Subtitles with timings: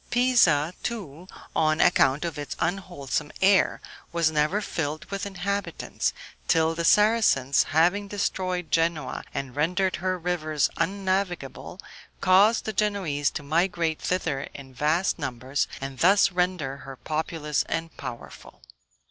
[0.09, 3.79] Pisa, too, on account of its unwholesome air,
[4.11, 6.11] was never filled with inhabitants,
[6.47, 11.79] till the Saracens, having destroyed Genoa and rendered her rivers unnavigable,
[12.19, 17.95] caused the Genoese to migrate thither in vast numbers, and thus render her populous and
[17.95, 18.63] powerful.